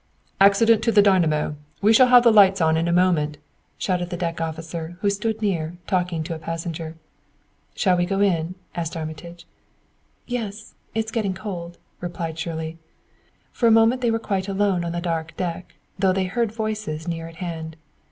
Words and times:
"Accident 0.39 0.81
to 0.85 0.91
the 0.91 1.03
dynamo 1.03 1.57
we 1.79 1.93
shall 1.93 2.07
have 2.07 2.23
the 2.23 2.31
lights 2.31 2.59
on 2.59 2.75
in 2.75 2.87
a 2.87 2.91
moment!" 2.91 3.37
shouted 3.77 4.09
the 4.09 4.17
deck 4.17 4.41
officer, 4.41 4.97
who 5.01 5.11
stood 5.11 5.39
near, 5.43 5.77
talking 5.85 6.23
to 6.23 6.33
a 6.33 6.39
passenger. 6.39 6.95
"Shall 7.75 7.97
we 7.97 8.07
go 8.07 8.19
in?" 8.19 8.55
asked 8.73 8.97
Armitage. 8.97 9.45
"Yes, 10.25 10.73
it 10.95 11.05
is 11.05 11.11
getting 11.11 11.35
cold," 11.35 11.77
replied 11.99 12.39
Shirley. 12.39 12.79
For 13.51 13.67
a 13.67 13.71
moment 13.77 14.01
they 14.01 14.09
were 14.09 14.17
quite 14.17 14.47
alone 14.47 14.83
on 14.83 14.91
the 14.91 15.01
dark 15.01 15.37
deck, 15.37 15.75
though 15.99 16.13
they 16.13 16.25
heard 16.25 16.51
voices 16.51 17.07
near 17.07 17.27
at 17.27 17.35
hand. 17.35 17.75